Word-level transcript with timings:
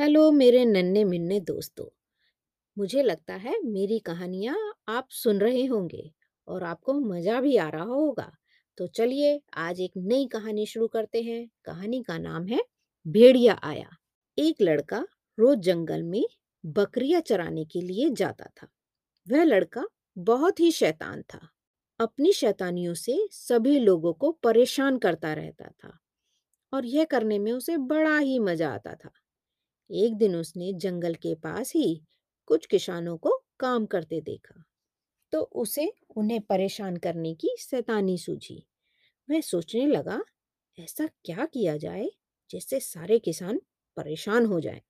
Hello 0.00 0.30
मेरे 0.32 0.64
नन्हे 0.64 1.02
मिन्ने 1.04 1.38
दोस्तों, 1.40 1.84
मुझे 2.76 3.02
लगता 3.02 3.34
है 3.34 3.54
मेरी 3.64 3.98
कहानियाँ 3.98 4.56
आप 4.88 5.08
सुन 5.10 5.38
रहे 5.38 5.64
होंगे 5.64 6.10
और 6.48 6.64
आपको 6.64 6.92
मज़ा 6.92 7.40
भी 7.40 7.56
आ 7.56 7.68
रहा 7.68 7.82
होगा। 7.82 8.30
तो 8.78 8.86
चलिए 8.86 9.40
आज 9.54 9.80
एक 9.80 9.92
नई 9.96 10.26
कहानी 10.26 10.66
शुरू 10.66 10.88
करते 10.88 11.22
हैं। 11.22 11.46
कहानी 11.64 12.02
का 12.02 12.18
नाम 12.18 12.46
है 12.46 12.62
भेड़िया 13.06 13.58
आया। 13.62 13.90
एक 14.38 14.62
लड़का 14.62 15.04
रोज 15.38 15.58
जंगल 15.58 16.02
में 16.02 16.24
बकरियाँ 16.64 17.20
चराने 17.20 17.64
के 17.64 17.80
लिए 17.80 18.10
जाता 18.10 18.50
था। 18.56 18.68
वह 19.26 19.44
लड़का 19.44 19.84
बहुत 20.16 20.60
ही 20.60 20.70
शैतान 20.72 21.22
था। 21.22 21.48
अपनी 22.00 22.32
शैतानियों 22.32 22.94
से 22.94 23.26
सभी 23.32 23.78
लोगों 23.78 24.12
को 24.12 24.32
परेशान 24.32 24.98
करता 24.98 25.32
रहता 25.34 25.70
था 25.84 25.98
और 26.72 26.86
यह 26.86 27.04
करने 27.04 27.38
में 27.38 27.52
उसे 27.52 27.76
बड़ा 27.76 28.18
ही 28.18 28.38
मज़ा 28.38 28.74
आता 28.74 28.94
था। 28.94 29.10
एक 29.90 30.16
दिन 30.16 30.36
उसने 30.36 30.72
जंगल 30.74 31.14
के 31.14 31.34
पास 31.34 31.72
ही 31.76 32.00
कुछ 32.48 32.66
किसानों 32.66 33.16
को 33.18 33.30
काम 33.60 33.86
करते 33.86 34.20
देखा 34.20 34.62
तो 35.32 35.40
उसे 35.56 35.92
उन्हें 36.16 36.40
परेशान 36.42 36.96
करने 36.98 37.34
की 37.34 37.54
सैतानी 37.58 38.18
सूझी 38.18 38.62
वह 39.28 39.40
सोचने 39.40 39.86
लगा, 39.86 40.20
ऐसा 40.78 41.06
क्या 41.24 41.46
किया 41.46 41.76
जाए 41.76 42.08
जिससे 42.50 42.80
सारे 42.80 43.18
किसान 43.18 43.60
परेशान 43.96 44.46
हो 44.46 44.60
जाएँ। 44.60 44.80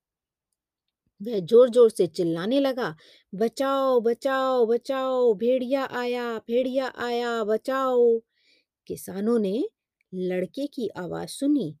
वह 1.21 1.39
ज़ोर 1.41 1.69
ज़ोर 1.69 1.89
से 1.89 2.07
चिल्लाने 2.07 2.59
लगा, 2.59 2.95
बचाओ 3.33 3.99
बचाओ 4.01 4.65
बचाओ, 4.65 5.33
भेड़िया 5.35 5.83
आया 5.85 6.37
भेड़िया 6.39 6.87
आया, 6.99 7.43
बचाओ 7.43 8.19
किसानों 8.87 9.39
ने 9.39 9.63
लड़के 10.13 10.67
की 10.67 10.87
आवाज़ 10.97 11.29
सुनी 11.29 11.75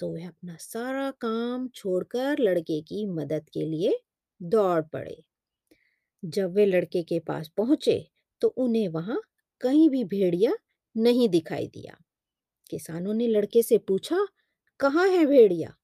तो 0.00 0.08
वह 0.08 0.26
अपना 0.28 0.56
सारा 0.56 1.10
काम 1.20 1.68
छोड़कर 1.68 2.38
लड़के 2.38 2.80
की 2.82 3.06
मदद 3.06 3.48
के 3.52 3.64
लिए 3.64 3.98
दौड़ 4.40 4.80
पड़े। 4.82 5.22
जब 6.22 6.54
वे 6.54 6.66
लड़के 6.66 7.02
के 7.02 7.18
पास 7.20 7.48
पहुँचे 7.48 7.98
तो 8.42 8.48
उन्हें 8.48 8.88
वहाँ 8.88 9.20
कहीं 9.60 9.88
भी 9.90 10.04
भेड़िया 10.04 10.52
नहीं 10.96 11.28
दिखाई 11.28 11.66
दिया। 11.66 11.96
किसानों 12.70 13.14
ने 13.14 13.26
लड़के 13.28 13.62
से 13.62 13.78
पूछा, 13.78 14.26
कहाँ 14.80 15.08
है 15.08 15.24
भेड़िया? 15.26 15.74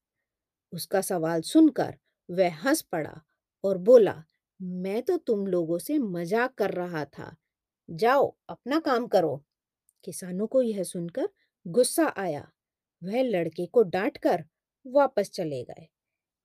उसका 0.73 1.01
सवाल 1.01 1.41
सुनकर 1.41 1.95
वह 2.29 2.55
हंस 2.63 2.81
पड़ा 2.81 3.21
और 3.63 3.77
बोला, 3.77 4.23
मैं 4.59 5.01
तो 5.01 5.17
तुम 5.17 5.45
लोगों 5.47 5.79
से 5.79 5.97
मज़ाक 5.99 6.53
कर 6.53 6.71
रहा 6.71 7.05
था। 7.05 7.35
जाओ, 7.89 8.35
अपना 8.49 8.79
काम 8.79 9.07
करो। 9.07 9.43
किसानों 10.03 10.47
को 10.47 10.61
यह 10.61 10.83
सुनकर 10.83 11.29
गुस्सा 11.65 12.07
आया। 12.17 12.47
वह 13.01 13.21
लड़के 13.23 13.65
को 13.67 13.83
डांटकर 13.85 14.43
वापस 14.85 15.29
चले 15.31 15.63
गए। 15.63 15.87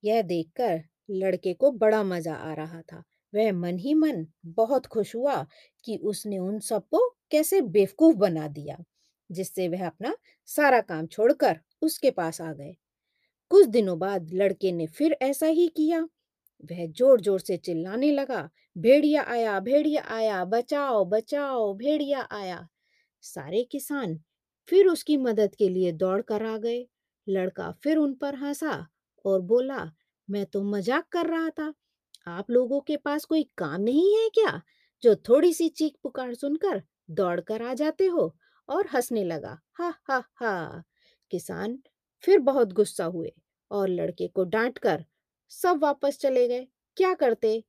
यह 0.02 0.22
देखकर 0.24 0.82
लड़के 1.12 1.54
को 1.54 1.70
बड़ा 1.74 2.02
मज़ा 2.04 2.34
आ 2.34 2.52
रहा 2.54 2.80
था। 2.82 3.02
वह 3.32 3.52
मन 3.54 3.78
ही 3.78 3.94
मन 3.94 4.26
बहुत 4.56 4.86
खुश 4.86 5.14
हुआ 5.16 5.42
कि 5.84 5.96
उसने 6.04 6.38
उन 6.40 6.58
सबको 6.62 7.08
कैसे 7.30 7.60
बेवकूफ़ 7.62 8.16
बना 8.18 8.48
दिया, 8.50 8.76
जिससे 9.30 9.68
वह 9.68 9.86
अपना 9.86 10.16
सारा 10.48 10.80
काम 10.82 11.06
छोड़कर 11.08 11.60
उसके 11.82 12.10
पास 12.12 12.40
आ 12.40 12.52
गए। 12.52 12.74
कुछ 13.50 13.66
दिनों 13.68 13.98
बाद 13.98 14.30
लड़के 14.34 14.72
ने 14.72 14.86
फिर 14.88 15.16
ऐसा 15.22 15.46
ही 15.48 15.68
किया। 15.70 16.00
वह 16.64 16.86
ज़ोर 16.88 17.20
ज़ोर 17.20 17.40
से 17.40 17.56
चिल्लाने 17.58 18.10
लगा, 18.12 18.48
भेड़िया 18.78 19.22
आया 19.24 19.58
भेड़िया 19.60 20.02
आया, 20.10 20.44
बचाओ 20.46 21.04
बचाओ, 21.06 21.72
भेड़िया 21.74 22.28
आया। 22.32 22.66
सारे 23.22 23.62
किसान 23.64 24.18
फिर 24.68 24.86
उसकी 24.86 25.16
मदद 25.16 25.54
के 25.54 25.68
लिए 25.68 25.92
दौड़ 25.92 26.20
कर 26.22 26.44
आ 26.44 26.56
गए। 26.56 26.86
लड़का 27.26 27.70
फिर 27.82 27.96
उन 27.96 28.14
पर 28.14 28.34
हंसा 28.34 28.86
और 29.24 29.40
बोला, 29.40 29.90
मैं 30.28 30.46
तो 30.46 30.62
मज़ाक 30.62 31.08
कर 31.12 31.26
रहा 31.26 31.50
था। 31.50 31.72
आप 32.26 32.50
लोगों 32.50 32.80
के 32.80 32.96
पास 32.96 33.24
कोई 33.24 33.42
काम 33.58 33.80
नहीं 33.80 34.14
है 34.16 34.28
क्या, 34.28 34.62
जो 35.02 35.14
थोड़ी 35.28 35.52
सी 35.52 35.68
चीख 35.68 35.94
पुकार 36.02 36.34
सुनकर 36.34 36.82
दौड़ 37.10 37.40
कर 37.40 37.62
आ 37.62 37.74
जाते 37.74 38.06
हो? 38.06 38.36
और 38.68 38.86
हंसने 38.86 39.24
लगा, 39.24 39.58
हा 39.74 39.94
हा 40.04 40.22
हा। 40.36 40.82
किसान 41.30 41.78
फिर 42.24 42.38
बहुत 42.38 42.72
गुस्सा 42.72 43.04
हुए 43.04 43.32
और 43.70 43.88
लड़के 43.88 44.28
को 44.28 44.44
डांट 44.44 44.78
कर 44.78 45.04
सब 45.50 45.78
वापस 45.82 46.18
चले 46.18 46.48
गए। 46.48 46.66
क्या 46.96 47.14
करते? 47.14 47.64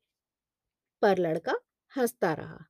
पर 1.01 1.17
लड़का 1.17 1.55
हंसता 1.97 2.33
रहा। 2.33 2.65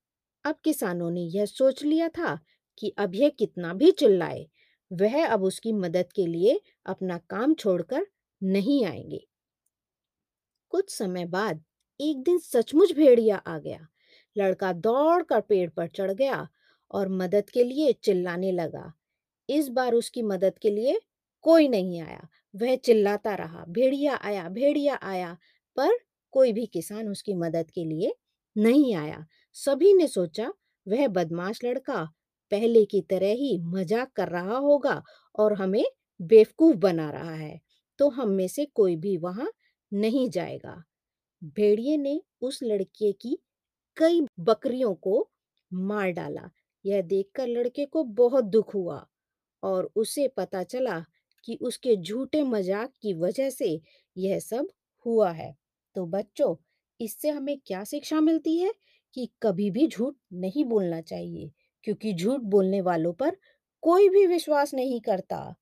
अब 0.46 0.56
किसानों 0.64 1.10
ने 1.12 1.22
यह 1.22 1.46
सोच 1.46 1.84
लिया 1.84 2.10
था 2.10 2.40
कि 2.78 2.90
अब 2.98 3.16
यह 3.16 3.30
कितना 3.30 3.74
भी 3.74 3.92
चिल्लाए, 3.92 4.48
वह 4.94 5.28
अब 5.28 5.44
उसकी 5.44 5.74
मदद 5.74 6.12
के 6.16 6.26
लिए 6.28 6.62
अपना 6.86 7.18
काम 7.18 7.54
छोड़कर 7.54 8.08
नहीं 8.44 8.86
आएँगे। 8.86 9.28
कुछ 10.70 10.90
समय 10.90 11.26
बाद 11.26 11.64
एक 12.02 12.24
दिन 12.24 12.38
सचमुच 12.40 12.94
भेड़िया 12.94 13.38
आ 13.38 13.60
गया। 13.60 13.88
लड़का 14.38 14.74
दौड़कर 14.74 15.42
पेड़ 15.42 15.70
पर 15.70 15.88
चढ़ 15.88 16.12
गया 16.12 16.48
और 16.92 17.10
मदद 17.10 17.50
के 17.50 17.64
लिए 17.64 17.94
चिल्लाने 17.94 18.52
लगा। 18.52 18.94
इस 19.50 19.70
बार 19.70 19.94
उसकी 19.94 20.22
मदद 20.22 20.58
के 20.58 20.70
लिए 20.70 21.00
कोई 21.42 21.68
नहीं 21.68 22.02
आया। 22.02 22.28
वह 22.56 22.76
चिल्लाता 22.76 23.36
रहा, 23.36 23.66
भेड़िया 23.70 24.16
आया 24.16 24.50
भेड़िया 24.50 25.00
आया। 25.02 25.38
पर 25.76 25.90
कोई 26.32 26.54
भी 26.54 26.66
किसान 26.66 27.10
उसकी 27.10 27.34
मदद 27.34 27.72
के 27.72 27.86
लिए 27.86 28.16
नहीं 28.58 28.96
आया। 28.96 29.26
सभी 29.54 29.94
ने 29.94 30.08
सोचा, 30.08 30.54
वह 30.88 31.08
बदमाश 31.08 31.64
लड़का 31.64 32.10
पहले 32.52 32.84
की 32.86 33.02
तरह 33.10 33.34
ही 33.36 33.58
मज़ाक 33.66 34.12
कर 34.16 34.30
रहा 34.30 34.58
होगा 34.60 35.02
और 35.36 35.54
हमें 35.56 35.84
बेवकूफ़ 36.20 36.78
बना 36.80 37.10
रहा 37.12 37.34
है 37.34 37.60
तो 38.00 38.10
हम 38.12 38.30
में 38.32 38.48
से 38.50 38.66
कोई 38.76 38.96
भी 38.98 39.16
वहाँ 39.20 39.52
नहीं 39.92 40.30
जाएगा। 40.32 40.84
भेड़िए 41.56 41.98
ने 41.98 42.22
उस 42.44 42.60
लड़के 42.64 43.12
की 43.14 43.38
कई 43.98 44.22
बकरियों 44.42 44.94
को 44.98 45.28
मार 45.72 46.12
डाला। 46.12 46.50
यह 46.86 47.02
देखकर 47.04 47.48
लड़के 47.48 47.86
को 47.88 48.04
बहुत 48.16 48.46
दुख 48.46 48.74
हुआ 48.76 49.06
और 49.64 49.90
उसे 49.98 50.28
पता 50.30 50.64
चला 50.66 51.00
कि 51.48 51.58
उसके 51.62 51.96
झूठे 51.98 52.44
मज़ाक 52.46 52.92
की 53.02 53.14
वजह 53.16 53.50
से 53.52 53.80
यह 54.16 54.40
सब 54.42 54.68
हुआ 55.06 55.32
है। 55.32 55.56
तो 55.96 56.06
बच्चों, 56.08 56.56
इससे 57.00 57.30
हमें 57.30 57.58
क्या 57.60 57.84
शिक्षा 57.86 58.22
मिलती 58.22 58.58
है 58.58 58.74
कि 59.18 59.30
कभी 59.44 59.70
भी 59.72 59.88
झूठ 59.88 60.16
नहीं 60.36 60.66
बोलना 60.66 61.02
चाहिए। 61.04 61.52
क्योंकि 61.84 62.14
झूठ 62.14 62.42
बोलने 62.42 62.82
वालों 62.82 63.14
पर 63.14 63.38
कोई 63.82 64.10
भी 64.10 64.26
विश्वास 64.28 64.74
नहीं 64.74 65.02
करता। 65.02 65.56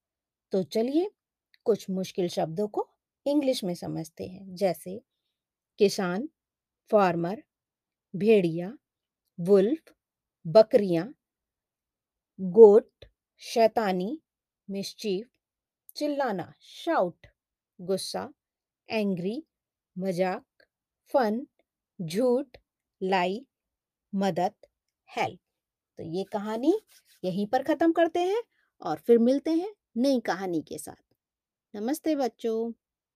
तो 0.52 0.64
चलिए, 0.64 1.12
कुछ 1.66 1.90
मुश्किल 1.90 2.28
शब्दों 2.28 2.68
को 2.68 2.88
इंग्लिश 3.26 3.64
में 3.64 3.74
समझते 3.76 4.28
हैं, 4.28 4.56
जैसे 4.56 5.02
किसान, 5.80 6.30
फार्मर, 6.92 7.44
भेड़िया, 8.14 8.78
वुल्फ, 9.40 9.94
बकरियाँ, 10.46 11.14
गोट, 12.40 13.06
शैतानी, 13.42 14.22
मिस्चीफ, 14.70 15.28
चिल्लाना, 15.96 16.54
शाउट, 16.60 17.28
गुस्सा, 17.80 18.30
एंग्री, 18.90 19.44
मज़ाक, 19.98 20.46
फन, 21.14 21.46
झूठ, 22.02 22.58
लाई, 23.02 23.46
मदद, 24.14 24.54
हेल्प। 25.10 25.40
तो 26.00 26.04
ये 26.04 26.24
कहानी 26.24 26.74
यहीं 27.24 27.46
पर 27.48 27.64
ख़त्म 27.64 27.92
करते 27.92 28.20
हैं 28.20 28.44
और 28.82 28.98
फिर 28.98 29.20
मिलते 29.20 29.52
हैं 29.52 29.74
नई 29.98 30.20
कहानी 30.20 30.62
के 30.62 30.78
साथ। 30.78 31.04
नमस्ते 31.74 32.16
बच्चों। 32.16 32.72